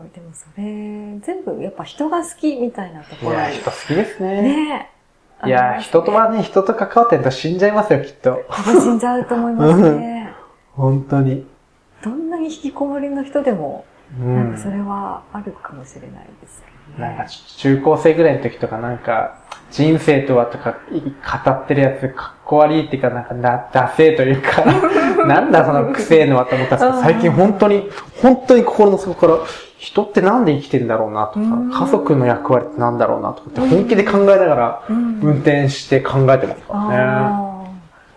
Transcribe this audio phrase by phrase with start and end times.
[0.00, 0.10] ごい。
[0.10, 0.62] でもそれ、
[1.20, 4.42] 全部やっぱ人が好きみたいなといころや、人好きですね。
[4.42, 4.90] ね
[5.44, 5.46] え。
[5.46, 8.42] いや、人とはね、人と関わってると死んじゃいますよ、きっと。
[8.48, 10.32] 楽しんじゃうと思いますね。
[10.76, 11.46] 本当に。
[12.02, 14.72] どんなに引きこもりの人でも、うなんかそん。
[14.72, 16.66] れはあるかもしれないですね。
[16.98, 19.36] なんか、中高生ぐらいの時とかなんか、
[19.70, 24.64] 人生とはとか語ってるやつ、かっこ悪いっていうか、なんか、な、ダセーというか、
[25.26, 27.88] なんだそのくせえのはと思ったんですけど、最近本当に、
[28.20, 29.34] 本当に心の底から、
[29.78, 37.49] 人ってなんで生きてんだろうなとかうん、家族の役割ってなんだろうなとかって本気で考えながら、うん運転して考えてますからね。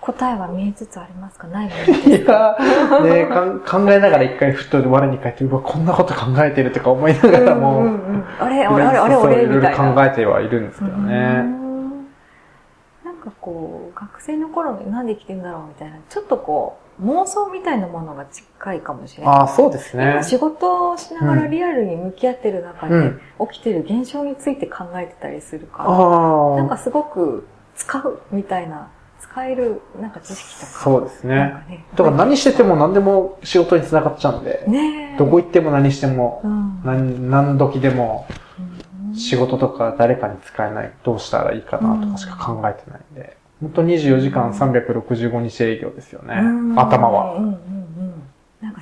[0.06, 1.48] 答えは見えつつありますか？
[1.48, 2.58] ないですいや、
[3.04, 9.94] ねかん考えながら一回ふっと我に返って、うわ、こんなこと考えてるとか思いながらも、うんうんうんあれ、あれ、あれ、俺、いろいろみたいな。
[9.94, 11.42] 考えてはいるんですけどうね。
[11.42, 11.92] ん
[13.06, 19.36] なんかこう、学生の頃になんで生きてんだろうみたいな、ちょっとこう、妄想みたいなものが近いかもしれない。
[19.36, 20.24] ああ、そうですね今。
[20.24, 27.46] 仕事をしながらリアルに向き合ってる中で、うん起きてる現象について考えてたりするから、ああ、なんかすごく
[27.76, 28.88] 使うみたいな、
[29.34, 30.66] 使えるなんか知識とか。
[30.68, 31.84] そうですね。
[31.96, 35.18] だから何してても何でも仕事につながっちゃうんで、ねえ。
[35.18, 38.28] どこ行っても何しても、うん何、何時でも
[39.10, 46.44] うん仕事とか誰かに使えない、どうしたらいいかなとかしか考えてないんで、本当24時間365日営業ですよねう。
[46.44, 47.38] ん頭は。
[47.38, 47.83] うん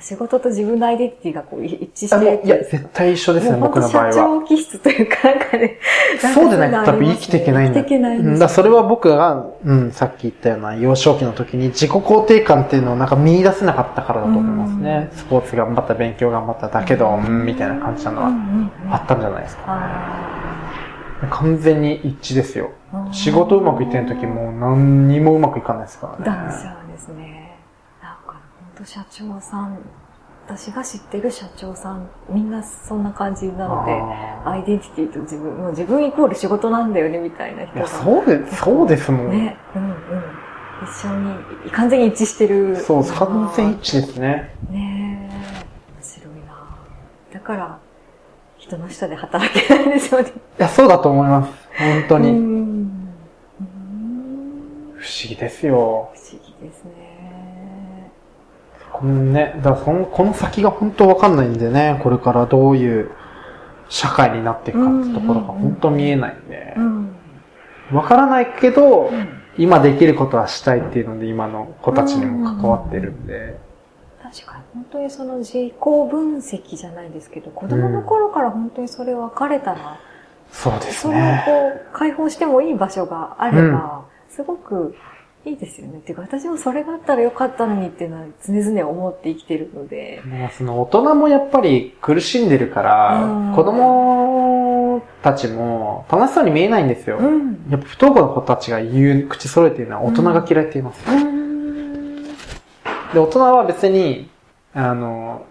[0.02, 4.12] 仕事と自分のアイデンティティがこう一致していや、る絶対一緒ですね、僕の場合は。
[4.12, 5.78] 社長気質というか、なんかね。
[6.34, 7.80] そうでないと多分生きていけないんだ。
[7.80, 15.10] 生きていけないんだそれは僕が、うん、さっき言ったような幼少期の時に自己肯定感っていうのをなんか見出せなかったからだと思いますね。
[15.12, 18.30] スポーツ頑張った、勉強頑張っただけど、うん、みたいな感じなのは
[18.90, 19.62] あったんじゃないですか。
[19.68, 20.32] あ
[21.30, 22.72] 完全に一致ですよ。
[22.92, 26.24] ー仕事うまくいってない時もう何にもうまくいかないですからね。
[26.24, 27.41] ダウンしちゃうんですね。
[28.82, 29.78] なんか、本当社長さん、
[30.46, 33.92] 私が知ってる社長さん、みんなそんな感じなので、
[34.44, 37.86] あアイデンティティと自分、もう自分イコール仕事なんだよね、みたいな人が。
[37.86, 39.30] そうで、そうですもん。
[39.30, 39.94] ね、うんうん。
[40.84, 41.14] 一緒
[41.64, 42.76] に、完全に一致してる。
[42.76, 44.54] そう、完全一致ですね。
[44.70, 46.76] ねえ、面白いな
[47.32, 47.78] だから、
[48.58, 50.30] 人の下で働けないんでしょうね。
[50.30, 51.52] いや、そうだと思います。
[51.78, 52.32] 本当うに。
[54.96, 55.74] 不思議ですよ。
[56.14, 57.11] 不思議ですね。
[59.02, 63.10] このね、だその、この先が本当わかんないんでね、これからどういう
[63.88, 66.74] 社会になっていくかってところが本当見えないんで。
[66.76, 67.16] う、ん。
[67.92, 69.42] わからないけど、うん。
[69.58, 73.58] 今できることはしたいっていうので、今の子たちにも関わってるんで、
[74.22, 79.98] 確かに、本当にその自己分析じゃないですけど、子供の頃から本当にそれ分かれたら、
[80.52, 81.42] そうですそれをね。
[81.44, 84.94] こう、解放してもいい場所があれば、すごく
[85.44, 85.98] いいですよね。
[85.98, 90.22] っていうか、私もそれがあったらよかったのにっていうのは常々思って生きてるので。
[90.24, 97.20] まあその大人もやっぱり苦しんでるから、うん子供たちも楽しそうに見えないんですよ。
[97.20, 97.66] ん。
[97.70, 101.02] やっぱ不登校の子たちが言う、口揃えてるのは大人が嫌いって言います。
[101.10, 102.22] うん。
[103.12, 104.30] で、大人は別に、
[104.74, 105.44] あの、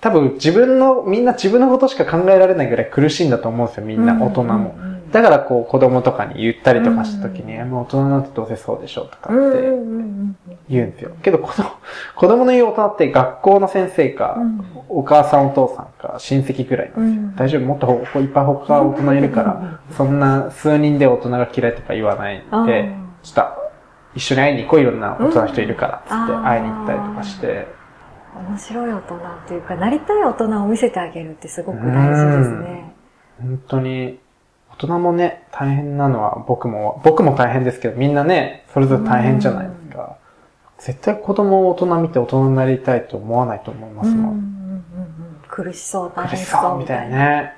[0.00, 4.74] 多分自分の、みんな自分のことしか考えられないぐらい苦しいんだと思うんですよ、みんな、大人も。
[4.78, 7.70] うんだからこう子供とかに言ったりとかした時に、うん。
[7.70, 9.60] もう大人なんてどうせそうでしょとかって
[10.68, 11.10] 言うんですよ。
[11.22, 11.70] けど子供、
[12.16, 14.64] 子供の言う大人って学校の先生か、うん。
[14.88, 17.22] お母さんお父さんか、親戚ぐらいなんですよ。
[17.22, 17.36] うん。
[17.36, 17.62] 大丈夫？
[17.62, 23.68] もっとほいっぱい他大人いるから、そんな数人で大人が嫌いとか言わないあでー、ちょっと
[24.14, 27.66] 一緒に会いに行こういろんな大人の人いるから、つってうん会いに行ったりとかして、
[28.48, 32.94] 面白い大人っていうか、なりたい大人を見せてあげるってすごく大事ですね。
[33.40, 34.20] 本当に、
[34.78, 40.16] 大人もね、大変なのは僕も、僕も大変ですけど、みんなね、それぞれ大変じゃないですか。
[40.78, 44.16] 絶対子供を大人見て大人になりたいと思わないと思いますもん。
[44.16, 44.84] うんうんうんうん
[45.48, 47.16] 苦しそう、大苦し変そそううみたみたいな。
[47.16, 47.52] ね。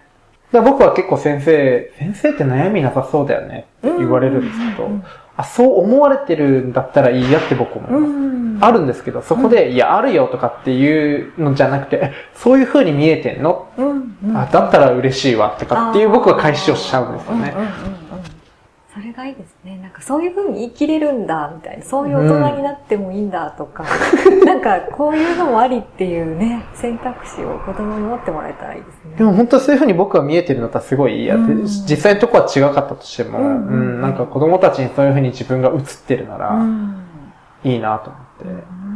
[0.52, 5.04] だから僕は結構先生、先生って悩みなさそうだよねって言われるんですけど、うん
[5.40, 8.02] あ、そう思われてるんだったらいいやって僕思います。
[8.02, 8.58] うん。
[8.60, 14.36] あるんですけど、そこで、いや、あるよとかっていうのじゃなくて、えそういう風に見えてんの、うんうん。
[14.36, 17.54] あ、だったら嬉しいわとかっていう僕は返しをしちゃうんですよね。
[17.56, 17.62] うん。
[17.62, 17.94] うんうん。
[18.04, 18.09] うんそ
[19.00, 19.78] れがいいですね。
[19.82, 21.84] なんかそういう風に生きれるんだ、みたいな。
[21.84, 23.84] そういう大人になってもいいんだとか、
[24.44, 29.16] なんかこういうのもありっていうね、選択肢を子供に持ってもらえたらいいですね。
[29.16, 36.96] でも本当そういう風に僕は見えてるんだったらすごいいいやうん実際のとこは違かったとしても、ううんん、なんか子供たちにそういう風に自分が映ってるなら、うん
[37.62, 38.90] いいなと思って、うん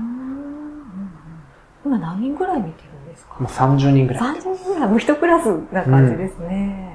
[1.84, 3.34] 今何人ぐらい見てるんですか？
[3.38, 4.22] もう30人ぐらい。
[4.36, 6.94] 30人ぐらい、もう一クラスな感じですね。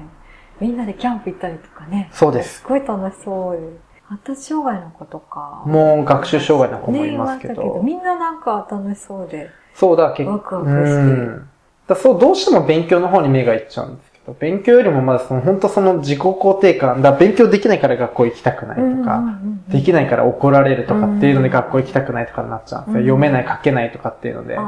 [0.60, 2.10] みんなでキャンプ行ったりとかね。
[2.12, 3.90] そうですすごい楽しそうで。
[4.04, 5.62] 発達障害の子とか。
[5.66, 9.50] もう学習障害の子もいますけどねいましたみんななんか楽しそうで。
[9.74, 11.48] そうだ、結ワクワクしてうん。
[11.86, 23.00] だそう、どうしても勉強の方に目がいっちゃうんですけど、勉強よりもまだその、本当その自己肯定感、だ勉強できないから学校行きたくないとか、できないから怒られるとかっていうので学校行きたくないとかになっちゃうんですよ。
[23.00, 23.06] うん。
[23.06, 24.58] 読めない、書けないとかっていうので、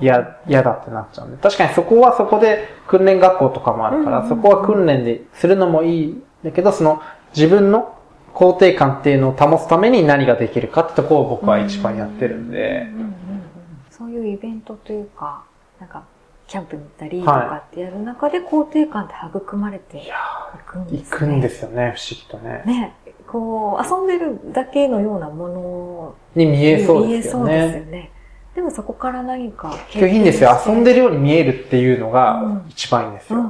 [0.00, 1.36] 嫌、嫌だってなっちゃうんで。
[1.36, 7.00] 確かにそこはそこで訓練学校とかもあるから、うんそこは訓練でするのもいいんだけど、その
[7.36, 7.94] 自分の
[8.34, 12.86] 肯定感っていうのを保つために何ができるかってところを僕は一番やってるんで。
[13.90, 15.44] そういうイベントというか、
[15.78, 16.02] なんか、
[16.46, 20.00] キャンプに行ったりとかってやる中で肯定感って育まれてい
[20.66, 21.00] くんですね。
[21.00, 22.62] ー行くんですよね、不思議とね。
[22.66, 22.94] ね。
[23.26, 27.90] こう、遊んでるだけのようなものに見えそうですよ見えそうですよね。
[27.90, 28.10] ね。
[28.54, 30.50] でもそこから何か結局いいんですよ。
[30.64, 30.96] 遊んでる。
[30.98, 33.40] るように見えるっていうのうがん一番いいんですよ。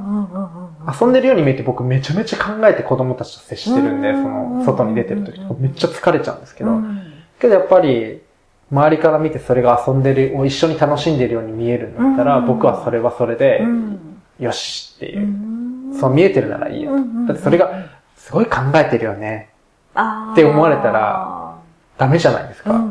[0.99, 8.23] 遊んでるように見えて僕めちゃめちゃ考えて子供たちと接してるんで、うんその外に出てる時とかめっちゃ疲れちゃうんですけど、うんけどやっぱり
[8.71, 13.99] 周りから見てそれが遊んでる、を一緒に楽しんでるように見えるんだったら、うん僕はそれはそれでう、ん
[14.39, 15.27] よしってういう。
[15.27, 16.91] んそう見えてるならいいよ。
[17.27, 17.71] だってそれが、
[18.15, 19.49] すごい考えてるよね。
[20.33, 21.55] って思われたら
[21.97, 22.83] ダメじゃないですか。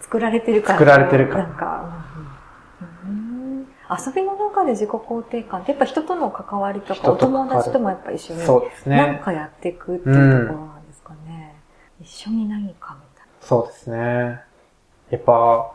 [0.00, 0.78] 作られてるから。
[0.78, 2.04] 作られてるからなんか、
[4.06, 8.40] 遊びの中で自己肯定感ってやっぱ人との関わりとか、お友達ともやっぱ一緒に
[8.86, 9.20] 何ね。
[9.24, 11.56] かやっていくっていうところなんですかね。
[12.00, 14.40] 一緒に何かみたいそうですね。
[15.10, 15.72] やっぱ、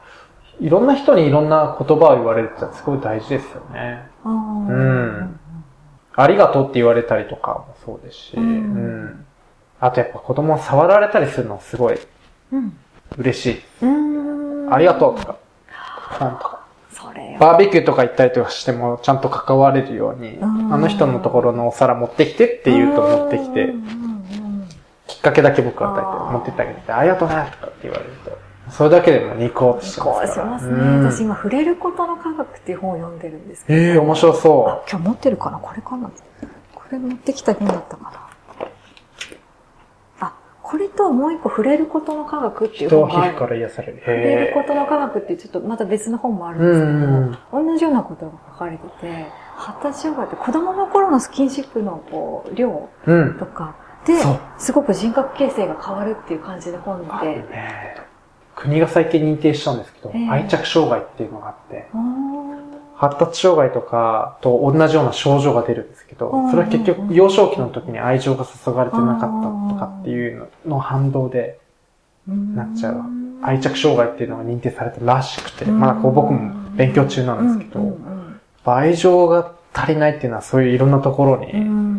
[0.59, 4.09] いろんな人にいろんな言葉を言われるってすごい大事ですよね。
[4.23, 4.31] な。
[4.31, 4.71] うんう
[5.21, 5.39] ん
[6.17, 9.25] ありがとうって言われたりとかもそうですし、ううんん。
[9.81, 11.99] あとやっぱ子供を触られたりするのすごい
[12.53, 12.77] うん。
[13.17, 13.85] 嬉しい。
[13.85, 13.85] う
[14.69, 14.73] ん。
[14.73, 15.37] ありがとうとか、
[16.21, 16.65] なんとか。
[16.89, 23.73] それバーベキューとか行ったりとかしてもちゃんと関われるように、うんあの人のところのお皿持ってきてって言うと持ってきて
[25.07, 28.14] きっかけだけ僕は与えて持ってってあげて、ありがとうねとかって言われると、
[28.69, 30.73] それだけでもニコってしますしますね。
[30.73, 33.79] うん私今、触れることの科学っていう本を読んでるんですけど。
[33.79, 35.59] ええ面白あそ、今日持ってるかな？
[35.59, 36.09] これかな？
[36.73, 38.29] これ持ってきた本だったか
[40.19, 40.27] な？
[40.27, 42.81] あ、これともう一個触れることの科学ってう。
[42.83, 43.35] いう本がある。
[43.35, 43.99] から癒される。
[43.99, 47.67] 触れるへことの科学ってちょっとまた別の本もあるんうですけど、んうん。
[47.71, 49.25] 同じようなことが書かれてて、
[49.55, 53.37] 発達障害って子供の頃のスキンシップのこう量うん。
[53.37, 53.75] とか
[54.05, 57.35] でそう、すごく人格形成が変わるっていう感じで本あるで。
[57.49, 58.04] ね
[58.55, 60.29] 国が最近認定したんですけど、ええ。
[60.29, 61.87] 愛着障害っていうのがあって、
[62.95, 69.25] 発達障害とかと同じような症状が出るんですけどうん、それは結局幼少期の時に愛情が注がれてなかった
[69.73, 71.59] とかっていうのの反動で
[72.27, 73.01] なっちゃう。
[73.41, 77.97] 愛着障害っていうのが認定されたらしくて、まだこう僕も勉強中なんですけど、
[78.63, 81.95] 愛情が足りないっていうのはそういういろんなところにん。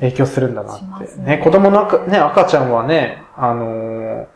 [0.00, 1.16] 影響するんだなって。
[1.20, 4.26] ね、子供の赤,、ね、赤ちゃんはね、あのー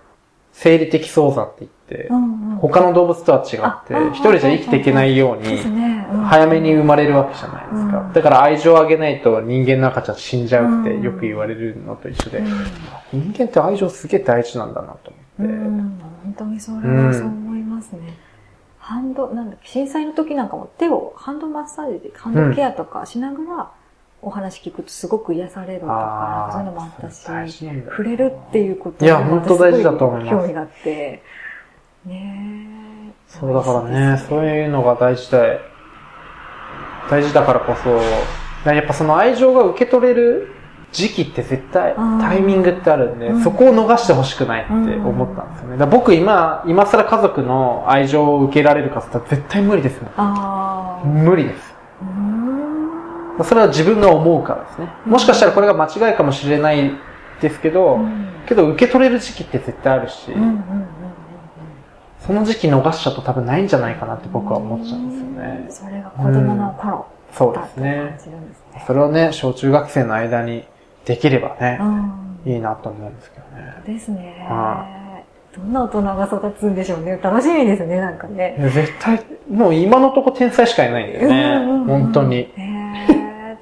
[0.60, 5.58] 生理的早産って言ってう、んうん他の動物とは違ってあ、一人じゃ生きていけないように、
[6.26, 8.00] 早めに生まれるわけじゃないですか。
[8.00, 12.42] うんだから愛情をあげないと人間の赤ちゃん死んじゃうってうんよく言われるのと一緒で、う
[13.12, 15.42] 人間って愛情すげえ大事なんだなと思って。
[15.42, 18.18] んうん本当にそれはそう思いますね。
[18.80, 23.70] ハンド、なんだっけ、震災の時なんかも手をハンドマッサージで、ハンドケアとかしながら
[24.20, 30.30] お話聞くとすごく癒されるとか、そういうのもあったし、触れるっていうこといや本当大事だと思います。
[30.30, 31.22] 興味があって、
[32.04, 32.68] ね
[33.08, 33.12] え。
[33.28, 35.38] そうだからね、そういうのが大事だ、
[37.10, 37.74] 大事だからこ
[38.64, 40.48] そ、やっぱその愛情が受け取れる
[40.92, 43.42] 時期って絶対うんタイミングってあるんで、うん。
[43.42, 45.86] そこを逃してほしくないって思ったんですよね。
[45.86, 50.08] 僕今、今更家族の愛情を受けられるかって言ったら絶対無理ですも。
[51.06, 51.24] ん。
[51.24, 51.67] 無理です。
[53.44, 54.88] それは自分が思うからですね。
[55.06, 56.92] もしかしたらこれが間違いかもしれない
[57.40, 57.98] ですけど、
[58.46, 60.88] けど受け取れる時期って絶対あるし、うんうんうんうん
[62.20, 65.66] その時期逃しちゃうと多分ないんじゃないかなって僕は思っちゃうんですよね。
[65.70, 68.40] それが子供の頃そうだってですね。
[68.86, 70.64] それをね、小中学生の間に
[71.06, 73.82] できればね、うんいいなと思うんですけどね。
[73.86, 74.86] ですねは。
[75.56, 77.18] どんな大人が育つんでしょうね。
[77.22, 78.56] 楽しみですね、なんかいね。
[78.58, 81.92] や絶対、もう今のとこ天才しかいないんだようんうんうんね。
[82.04, 82.36] 本当に。
[82.36, 82.67] へー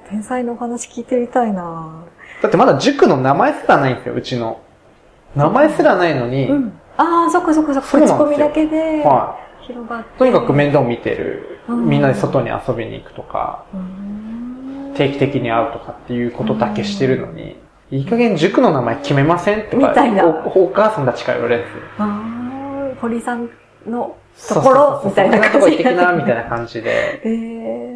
[0.09, 2.05] 天才のお話聞いてみたいな
[2.41, 4.61] だってまだ塾の名前すらないんですよ、うちの。
[5.35, 6.79] 名前すらないのに、うん。
[6.97, 7.89] ああ、そっかそっかそっか。
[7.89, 10.15] 口コミだけでは広がって。
[10.15, 10.19] い。
[10.19, 13.65] とにかく面倒見てる、うんみんなで外に遊びに行くとか、
[14.95, 17.57] 定期的に会うとかっていうことだけしてるのに、
[17.91, 21.83] いい加減塾の名前決めませんとかみたいなお、お母さんたちから言われるんですよ。
[21.97, 23.49] あー堀さん
[23.85, 24.15] の
[24.49, 27.21] ところみたいなそんなと感じこ行ってきな、みたいな感じで。
[27.25, 27.86] えー、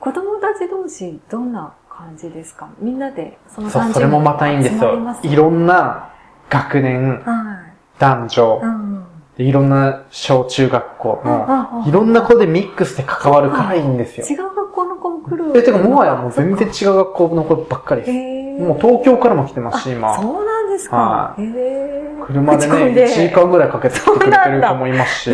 [0.00, 2.68] 子供たち同士、どんな感じですか？
[2.80, 6.10] みんなで、そのそう、30それもまたいいんですよいろんな
[6.48, 7.72] 学年、はい。
[7.98, 9.04] 男女う、ん。
[9.36, 14.26] でいろんな小中学校の、いろんな子でミックスで関わるからいいんですよ。
[14.26, 15.58] 違う学校来る。
[15.58, 18.62] え、てかもはやもう全然違う学校の子ばっかりです。
[18.62, 20.16] もう東京からも来てますし、あ今。
[20.20, 21.34] そうなんですかは。
[21.38, 25.30] へー車でね、口コミで1時間ぐらいかけて来てくれてる子もいますし。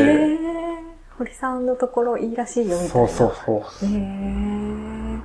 [1.19, 3.09] 堀さんのところいいらしいよみたいな。
[3.09, 3.89] そうそうそう。
[3.89, 5.21] へー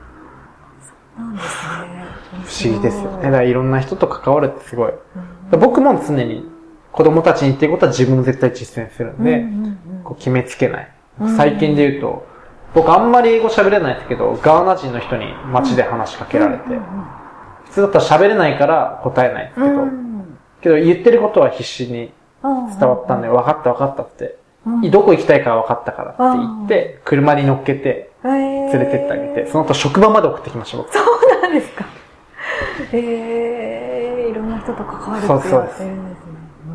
[0.82, 2.06] そうなんですね。
[2.46, 3.24] 不思議ですよね。
[3.24, 4.92] だからいろんな人と関わるってすごい。
[4.92, 6.50] うん僕も常に
[6.94, 10.92] 子供たちに言ってることは自分の絶対実践するんで、うんうんうんこう決めつけない。
[11.20, 12.26] うん最近で言うと、
[12.74, 16.64] 僕あんまり英語喋れないですけど、ガーナ人の人に街で話しかけられて、
[17.66, 24.41] 普通だったら喋れないから答えないですけど、うんけど言ってることは必死にうん伝わったんで、分かった分かったって、うん
[24.92, 30.94] どこ行きたいか分かったからって言って、車に乗っけて連連れてってあげて、その後職場まで送ってきました、僕。
[30.94, 31.86] そうなんですか。
[32.94, 36.32] えー、いろんな人と関わるって言われてるんですね。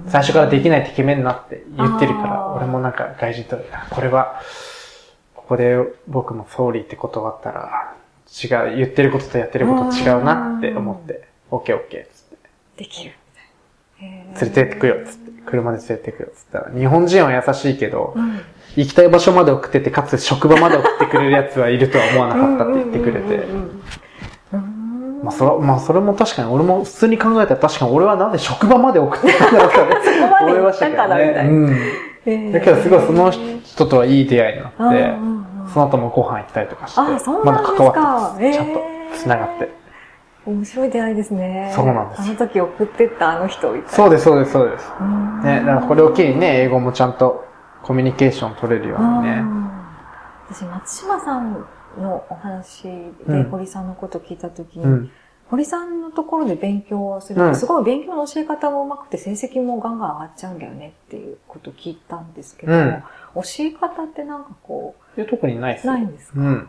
[0.09, 4.41] 最初からできないって決めんなって言ってるから、俺もなんか外人と、あこれは、
[5.35, 5.79] ここで
[6.09, 7.95] 僕もソーリーって断ったら、
[8.27, 13.13] 違う、言ってることとやってること違うなって思って、オッケーオッケーっつって、できる。
[14.01, 18.41] 連れてってくよっつって、車で連れてくよっつったら、日本人は優しいけど、うん。
[18.77, 23.47] 行きたい場所まで送ってて、かつ職場まで送ってくれるやつはいるとは思わなかったって言ってくれて。
[25.23, 29.95] まあそれ、まあそれも確かに、俺も普通に考えたら確かに俺はなんで職場まで送ってくんだろうかね
[30.43, 31.47] 思いましたけどね。
[31.49, 31.77] うん。
[32.27, 32.53] えー。
[32.53, 35.71] だけどすごいその人とはいい出会いになって、うんうんうん。
[35.73, 38.53] その後もご飯行ったりとかして、まだ関わってます。
[38.53, 38.81] ちゃんと
[39.17, 39.86] 繋がって。
[40.47, 41.73] 面白い出会いですね。
[41.75, 43.89] そうなんですあの時送ってったあの人みたいな。
[43.91, 44.93] そうです、そうです、そうです。
[45.01, 47.45] うんね、だからこれを機にね、英語もちゃんと
[47.83, 49.39] コミュニケーション取れるようにね。
[49.41, 49.71] うん
[50.49, 51.67] 私、松島さん
[51.99, 55.11] のお話でうん堀さんのこと聞いたときに、うん。
[55.51, 63.03] 堀さんのところで勉強をすると、うんすごい勉強の教え方も上手くて成績もガンガン上がっちゃうんだよねっていうことを聞いたんですけども、うん
[63.37, 65.93] 教え方ってなんかこいや特にないでう、すよ。
[65.93, 66.41] ないんですか？
[66.41, 66.69] うん。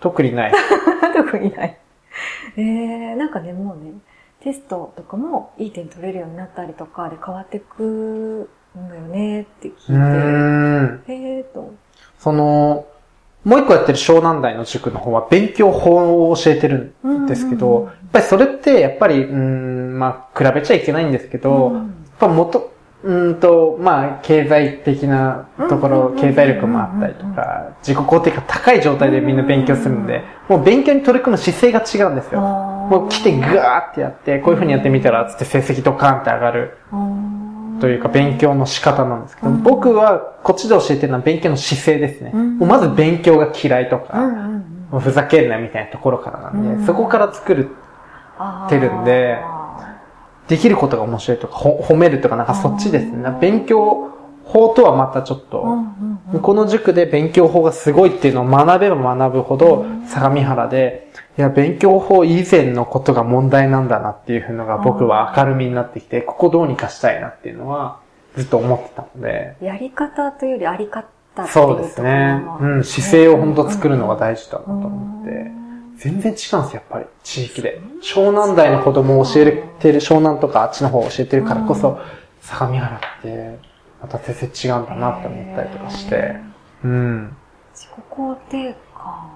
[0.00, 0.52] 特にない。
[1.14, 1.78] 特にない。
[2.56, 3.92] えー、なんかね、もうね、
[4.40, 11.02] テストとかもいい点取れるようになったりとかで変わってくんだよねって聞いて、うーん。
[11.06, 11.72] えーと、
[12.18, 12.86] その、
[13.44, 21.74] もう一個やってる湘南大の塾の方は勉強法を教えてるんですけど、やっぱりそれって、やっぱり、うーん、まあ、比べちゃいけないんですけど、うん。
[21.74, 21.84] やっ
[22.18, 22.72] ぱ元、
[23.04, 32.40] うーんと、まあ、経済的なところ、経済力もあったりとか、自己肯定感高い状態でみんな勉強するんで、もう勉強に取り組む姿勢が違うんですよ。
[32.40, 36.78] ももう来てガーってやって、こういう風にやってみたら、つって成績ドカーンって上がる。
[37.80, 39.62] というか勉強の仕方なんですけど、うん。
[39.64, 42.30] 僕はこっちで教えてるのは勉強の姿勢ですね。
[42.32, 42.58] うん。
[42.58, 44.30] もうまず勉強が嫌いとか、
[45.00, 46.86] ふざけんなみたいなところからなんで、うん。
[46.86, 47.70] そこから作る、
[48.68, 49.40] てるんで
[50.48, 53.38] できることが面白いとか、ほ褒めるとかなんかそっちですね。
[53.40, 54.10] 勉強
[54.44, 55.64] 法とはまたちょっと、
[56.42, 68.00] こうの塾で勉強法がすごいっていうのを学べば学ぶほど、相模原で、いや、勉強法以前のことが問題なんだなっていうのが僕は明るみになってきて、ここどうにかしたいなっていうのは
[68.36, 72.42] ずっと思ってたので、やり方というよりあり方っていうそうですね。
[72.60, 75.61] うん、姿勢を本当作るのが大事だなとうん思って。
[76.02, 77.06] 全然違うんですよ、やっぱり。
[77.22, 77.80] 地域で。
[78.02, 82.00] 湘南大の子供を教えてる、湘南とかあっちの方を教えてるからこそ、
[82.40, 83.58] 相模原って、
[84.00, 86.34] また全然違うんだなって思ったりとかして。
[86.82, 87.36] うん。
[87.72, 89.30] 自己肯定感。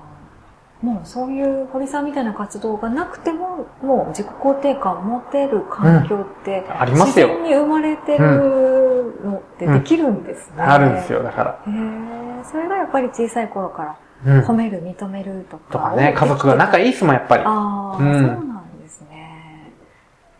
[0.83, 10.63] もうそういう堀さんみたいな活動がなくても、もう自己肯定感を持てる環境って、ありますよ自然に生まれてるのってできるんですね。
[10.63, 11.63] あるんですよ、だから。
[11.67, 14.41] へーそれがやっぱり小さい頃からうん。
[14.41, 15.73] 褒める、認めるとか。
[15.73, 17.43] とかね、家族が仲いいっすもん、やっぱり。
[17.45, 19.73] ああ、うんそうなんですね。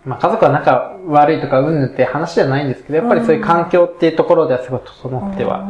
[0.05, 5.65] まあ家族は仲悪いとかうんぬんって話じゃないんですけど、やっぱりそういう環境っていうところではすごい整っては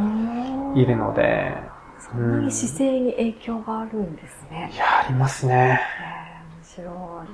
[0.75, 1.55] いるので、
[1.99, 4.77] そんなに姿勢に影響があるんですねい。
[4.77, 5.81] や、ありますね。
[6.01, 7.29] へー面白い。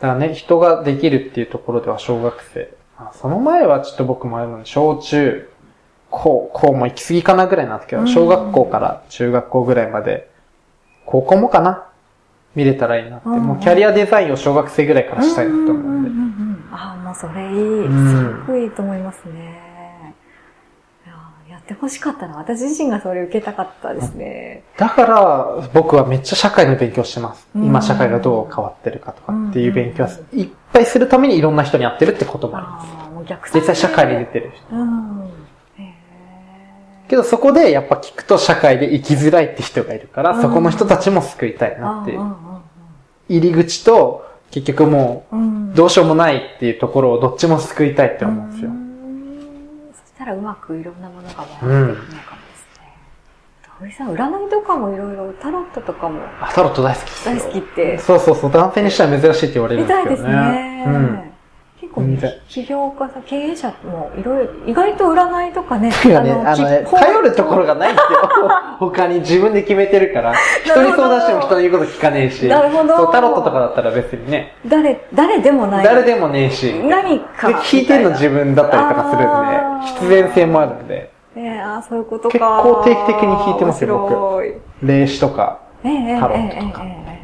[0.00, 2.72] だからね、人ができるっていうところでは小学生。
[2.96, 5.49] あその前はちょっと僕もあるので、小中、
[6.10, 10.28] 高、高も行き過ぎかなぐらいなんですけど、うん小学校から中学校ぐらいまで、
[11.06, 11.86] 高校もかな
[12.54, 13.28] 見れたらいいなって。
[13.28, 16.10] うんもうキャリアデザインを小学生ぐらいからしたいなと思うんで。
[16.72, 17.88] ああ、もうそれいい。
[17.88, 19.70] んすごくいいと思いますね。
[21.48, 22.36] いやってほしかったな。
[22.36, 24.62] 私自身がそれ受けたかったですね。
[24.76, 27.48] だから、僕はめっちゃ社会の勉強してます。
[27.56, 33.54] うん今社会がどう変わってるかとかっていう勉強はいっぱいするためにいろんな人に会ってるってこともあります。
[33.54, 35.39] 実際社会に出てる人。
[37.10, 42.20] けどそこでやっぱ聞くと社会で生きづらいって人がいるから、うんそこの人たちも救いたいーなっていう。
[42.20, 42.60] あ
[43.28, 48.72] 入り口と結局もーうんうんうんうどうしようもないっていうところをどっちも救いたいって思うんですよう。
[48.72, 52.94] んそしたらうまくいろんなものが回っていくのかもですね。
[53.80, 57.34] 堀さん、占いとかもいろいろ、タロットとかもあ、タロット大好きですよ。
[57.34, 60.52] 大好きって、そうそうそう、男性にしては珍しいって言われるんみたいですですけどね。
[60.52, 60.84] ね。
[60.86, 61.29] うん。
[61.80, 68.28] 結構全然、起業家さん、経営者もいろいろ、意外と占いとかね、てかね、あのね、き頼るところがないんですよ。
[68.78, 70.34] 他に自分で決めてるから。
[70.62, 72.46] 人に相談しても人の言うこと聞かねえし。
[72.48, 75.84] なるほどそう、タロットとかだったら別にね、誰、誰でもない。
[75.84, 76.74] 誰でもねえし。
[76.84, 77.48] 何か。
[77.48, 82.32] で、聞いてんの自分だったりとかするあんで、ー必然性もあるんで、ええああ、そういうことか。
[82.32, 84.60] 結構定期的に聞いてますよ僕。
[84.82, 85.60] 霊視とか。
[85.82, 87.19] タロええットとかええええ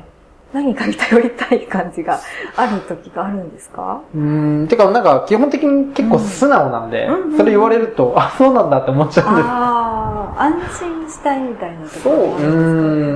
[0.53, 2.19] 何かに頼りたい感じが
[2.57, 4.00] ある時があるんですか？
[4.15, 9.49] うーん、てかなんか基本的に結構素直なんで、うんうんそれ言われると、あ、そうなんだって思っちゃうんです。
[9.49, 12.41] ああ、安心したいみたいな時そう、うー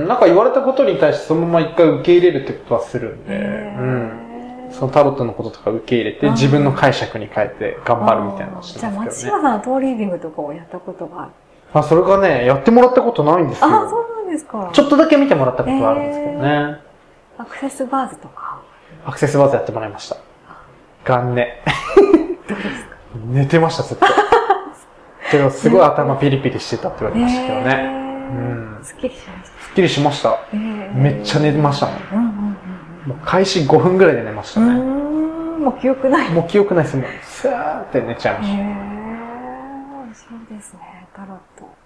[0.05, 3.37] ん、なんか言われたことに対してそのまま一回受け入れるってことはするんで、う
[3.81, 4.11] ん。
[4.71, 9.41] そのタロットのこととか受け入れて、あー自分の解釈に変えて頑張るみたいなのをしてじゃあ、松ますけどね。
[9.41, 11.31] 島さんはトーリーディングとかをやったことがある。
[11.73, 13.67] あ、それがね、やってもらったことないんですよ。
[13.67, 14.69] ああ、そうなんですか。
[14.71, 16.90] ちょっとだけ見てもらったことはあるんですけどね。
[17.41, 18.61] アクセスバーズとか。
[19.03, 20.17] アクセスバーズやってもらいました。
[21.07, 21.47] 元年。
[22.47, 22.95] どうですか？
[23.25, 24.05] 寝てました、ずっと。
[25.31, 27.63] けど、すごい頭ピリピリしてたって言われましたけどね。
[27.63, 27.83] ね
[28.31, 30.37] うんすっきりしましすっきりしました。
[30.93, 31.95] めっちゃ寝ましたもん。
[31.95, 32.57] うんうん
[33.07, 34.59] もう開始5分ぐらいで寝ました。
[34.59, 34.67] ね。
[34.67, 34.77] う
[35.59, 36.29] もう記憶ない。
[36.29, 37.05] もう記憶ないですもん。
[37.23, 38.65] スーって寝ちゃいましへえ、
[40.13, 41.81] そうですね、タロット。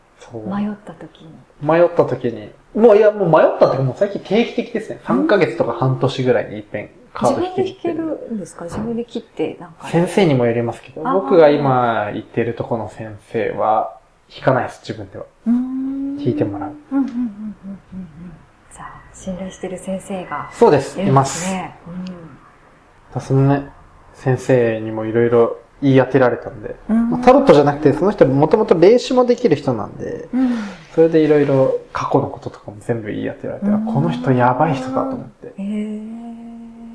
[0.53, 1.31] 迷った時に。
[1.61, 4.99] 迷った時に、もういや、もう迷ったってもう最近定期的ですね。
[5.05, 8.65] 3ヶ月とか半年ぐらいに一遍カー自ド引きに行って分で弾けるんですか？
[8.65, 9.87] 自分で切って、なんか。
[9.87, 13.97] 先生にもよりますけど、僕が今行ってるところの先生は、
[14.29, 15.25] 弾かないです、自分では。
[15.47, 16.71] うーん弾いてもらう。
[16.91, 18.31] うんうんうんうんうんうん。
[18.73, 21.21] じゃあ、信頼してる先生がそうです、いま。
[21.23, 21.77] ですすね。
[23.19, 23.69] そのね、
[24.13, 27.09] 先生にもいろいろ言い当てられたんで、うん。
[27.11, 30.49] まあタロットじゃなくて、その人もともと霊視もできる人なんで、うん。
[30.93, 35.47] それでいろいろ過去のこととかも全部言い当てられて、あこの人やばい人だと思って。
[35.47, 36.25] へえ。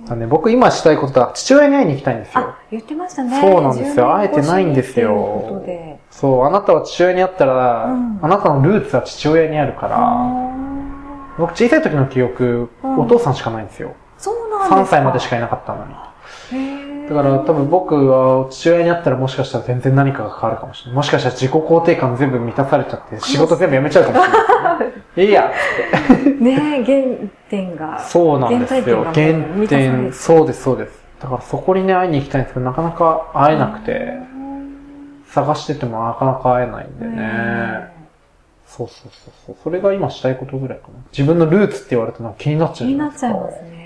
[0.08, 3.40] あのね、僕今したいことは父親に会いに行きたいんですよあ。、言ってましたね。
[3.40, 5.62] そうなんですよ10年会えてないんですよ。
[6.10, 10.50] そう、あなたは父親に会ったら、うんあなたのルーツは父親にあるから、あ
[11.38, 13.90] 僕小さい時の記憶、うんお父さんしかないんですよ。
[13.90, 15.94] ーそうなんですか3歳までしかいなかったのに。
[17.10, 20.94] だから多分僕は父親に会ったらもしかしたら全然何かが変わるかもしれない。
[20.94, 25.26] もしかしたら自己肯定感全部満たされちゃって仕事全部辞めちゃうかもしれない。
[25.26, 25.50] いいや
[26.38, 27.98] ねえ、原点が。
[27.98, 29.02] そうなんですよ。
[29.06, 31.02] 原点、てそうです、そうです。
[31.20, 34.12] だからそこにね、会いに行きたいんですけど、なかなか会えなくて、
[35.26, 37.92] 探しててもなかなか会えないんでね。
[38.66, 39.56] そうそうそうそう。
[39.64, 40.94] それが今したいことぐらいかな。
[41.10, 43.28] 自分のルーツって言われたの気になっち気にゃうじゃなですか。
[43.30, 43.79] ないっちゃいますね。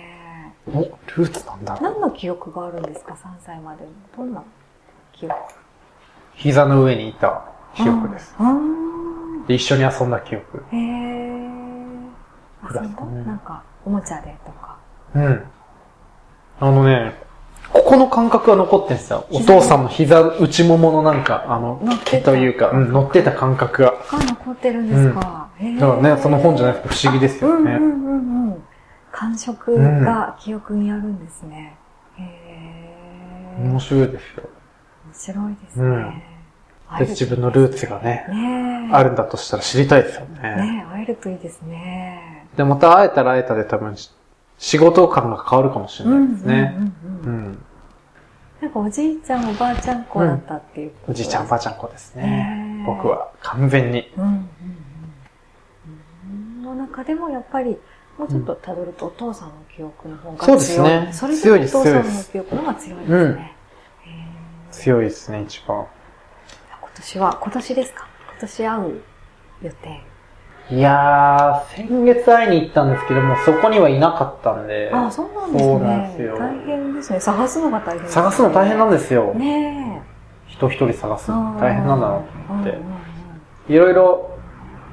[0.69, 0.81] お、
[1.17, 1.83] ルーツなんだろう。
[1.93, 3.91] 何の記憶があるんですか ?3 歳までの。
[4.17, 4.43] どんな
[5.13, 5.37] 記憶？
[6.35, 8.35] 膝の上にいた記憶です。
[8.39, 8.55] あ
[9.47, 10.65] で、一緒に遊んだ記憶。
[10.73, 11.45] ーへえ。
[12.63, 14.79] あ、くそうらいかねなんか、おもちゃでとか。
[15.15, 15.45] うん。
[16.61, 17.15] あのね、
[17.73, 19.27] ここの感覚が残ってんですよ。
[19.31, 23.91] お膝父さんの膝、内もものなんか、あの乗っ、て毛たというか、うん、乗ってた感覚が。
[23.91, 27.73] が残ってるんですか、へーだからね、その本じゃないですか、不思議ですよね。
[27.75, 28.65] うんうんうんうん。
[29.15, 31.77] 感触が記憶にあるんですね。
[32.19, 32.23] へ
[33.61, 33.63] え。
[33.63, 34.49] 面白いですよ。
[35.07, 35.87] 面白いですね。
[35.87, 36.23] うん
[36.99, 38.95] で、自分のルーツがね、ねえ。
[38.95, 40.43] あるんだとしたら知りたいですよね。
[40.43, 42.47] ねえ、会えるといいですね。
[42.57, 43.97] で、また会えたら会えたで多分、
[44.59, 46.75] 仕事感が変わるかもしれないですね。
[46.77, 46.93] うんうんう
[47.25, 47.59] うんうんん。
[48.61, 54.13] なんかおじいちゃん、おばあちゃん子だったっていうことおじいちゃん、おばあちゃん子ですね僕は、完全に。
[54.17, 54.41] うんうんうん
[56.29, 56.63] うん。
[56.63, 57.79] の中でもやっぱり、
[58.19, 60.47] もうちょっと辿るとお父さんの記憶の方が強い。
[60.47, 63.57] そうですねそれでも強いですお父さんの記憶の方が強いですうんね。
[64.05, 65.79] へえ強いですね、一番。
[65.79, 65.87] 今
[66.95, 69.01] 年は、今年ですか今年会う
[69.63, 70.01] 予定？
[70.71, 76.33] いやー、先月会いに行ったんですけども、そこにはいなかったんで、ああ、そうなんですそうなんですよ。
[76.35, 77.21] ね大変ですね。
[77.21, 79.35] 探すのが大変ね探すの大変なんですよ。
[79.35, 80.03] ね
[80.47, 81.19] 人一人探え。
[81.19, 82.79] すの大変なんだなと思って
[83.69, 84.31] いろいろ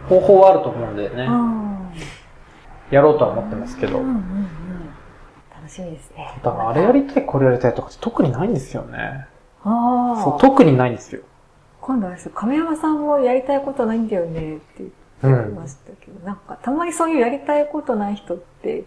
[0.10, 1.71] 方法はあると思うんでねう、ん
[2.92, 4.04] やろうとは思ってますけどうん。
[4.04, 4.50] うんうんうん
[5.62, 6.40] 楽しみですね。
[6.44, 9.28] だからあれやりたい、これやりたいとかって特にないんですよね。
[9.64, 10.24] ああ。
[10.24, 11.22] そう、特にないんですよ。
[11.80, 14.84] 今度はです亀山さんもやりたいことないんだよねって
[15.24, 18.86] 言ってましたけど、なんかたまにそういうやりたいことない人って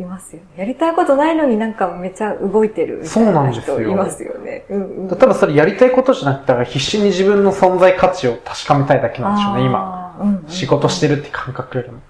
[0.00, 0.48] いますよね。
[0.56, 4.64] やりたいことないのになんかめっちゃ動いてるみたいそうななんですよ人いますよね。
[4.68, 5.08] うんうん。
[5.08, 10.14] ただそれやりたいことじゃなくて、必死に自分の存在価値を確かめたいだけなんでしょうね、今。
[10.18, 10.24] あー。
[10.24, 12.00] うんうん仕事してるって感覚よりも。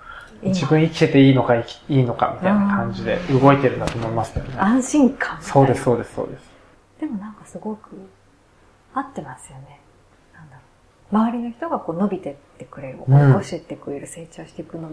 [0.43, 4.55] 今自分生きてていいのか、いいのかみたいな感じで動いてるんだと思いますよね。
[4.59, 5.41] 安心感。
[5.41, 5.85] そうです、。
[5.85, 6.51] そうです、そうです。
[7.01, 7.91] でもなんかすごく
[8.95, 9.81] 合ってますよね。
[10.35, 10.63] なんだろ
[11.13, 11.17] う。
[11.17, 14.91] 周りの人がこう伸びてってくれる、うん起こしてってくれる、成長していくのを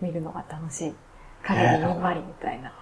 [0.00, 0.94] 見るのが楽しい。
[1.42, 2.72] 彼ににんまりみたいな。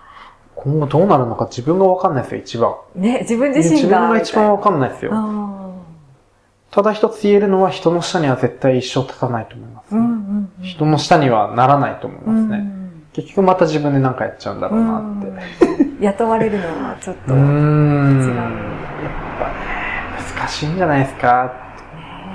[0.55, 2.75] 今後どうなるのか自分がわかんないですよ、一番。
[2.97, 3.77] ね、自分自身が。
[3.77, 5.13] 自分が一番わみかんないですよ。
[6.71, 10.53] ただ一つ言えるのは人の下には絶対一生立たないと思います、ーうん。
[10.63, 12.59] 人の下にはならないと思いますね。
[12.59, 12.81] うん
[13.13, 15.27] 結局また自分で何かやっちゃうんだろうなって。
[15.27, 18.23] うん雇われるのはちょっとうーん。
[18.23, 18.47] 違うやっ
[19.39, 21.53] ぱね、難しいんじゃないですか。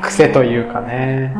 [0.01, 1.33] 癖というかね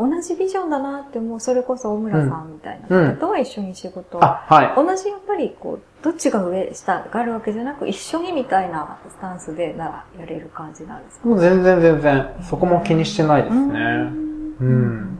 [0.00, 4.72] 同じビジョンだなって思う、それこそ大村さんみたいな方とは一緒に仕事を、あ、はい。
[4.74, 11.28] 同じやっぱりこう、どっちが上、下があるわけじゃなく、一緒にみたいなスタンスでならやれる感じなんですか？
[11.28, 13.80] もう全然全然、そこも気にしてないですね。
[14.60, 15.18] うん。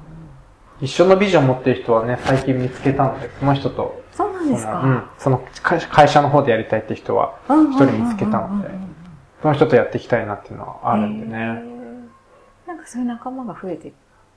[0.80, 8.70] 一緒のビジョン持ってる人はね、最近見つけたので、その人と、そうなんですそのうんか。、その会会社の方でやりたいって人は、一一人見つけたので
[9.42, 11.62] その人とやっていきたいなっていうのはあるんでね。
[12.66, 13.92] なんかそういう仲間が増えて、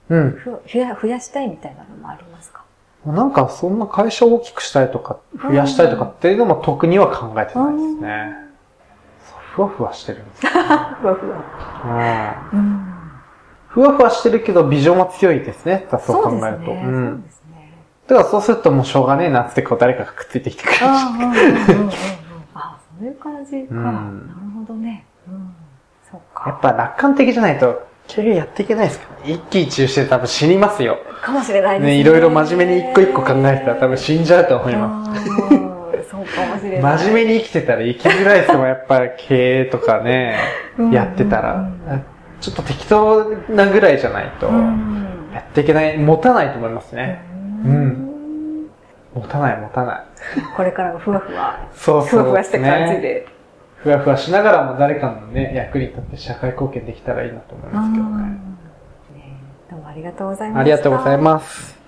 [0.09, 0.31] うん。
[0.31, 2.63] ふ増や増やしたいみたいなのもありますか？
[3.05, 8.35] なんかそんな会社を大きくしたいとか、増やしたいとかっていうのも特には考えてないですね。
[9.55, 10.51] ふわふわしてるんですよ。
[10.55, 12.39] ふわふわ。
[12.53, 12.93] うんうん。
[13.67, 15.85] ふわふわしてるけどビジョンは強いですね。
[15.91, 16.65] だそう考えると。
[16.65, 16.81] そうですね。
[16.81, 16.83] う。
[16.83, 17.73] そうんですね。
[18.07, 20.81] だからそうするともうしょうがねえなってこう誰かがくっついてきてくれるし。
[20.85, 20.93] あ
[22.55, 23.57] あそういう感じか。
[23.71, 25.05] うんなるほどね。
[25.27, 25.55] うん。
[26.09, 26.49] そうか。
[26.49, 29.07] やっぱ楽観的じゃないと、経営やっていけないですか？
[29.21, 29.33] らね。
[29.33, 30.99] 一喜一憂して多分死にますよ。
[31.21, 31.93] かもしれないですね。
[31.95, 35.21] ね、いろいろ真面目に一個一個考えてたら多分死んじゃうと思います。
[35.23, 35.29] す。
[36.11, 36.97] そうかもしれない。
[36.99, 40.37] 真面目に生きてたら生きづらいですもん、やっぱ経営とかね、
[40.77, 42.03] うんやってたらうん。
[42.41, 47.21] ちょっと適当なぐらいじゃないと、うんやっていけない、持たないと思いますね。
[47.65, 48.69] ううんん。
[49.15, 50.01] 持たない、持たない。
[50.55, 52.09] これからもふわふわ、そうそう。
[52.09, 53.01] ふわふわした感じ。
[53.01, 53.27] で。
[53.83, 58.39] ふわふわしながらも誰かのね、役に立って社会貢献できたらいいなと思いますけどね。
[59.69, 60.59] どうもありがとうございました。
[60.61, 61.82] ありがとうございます。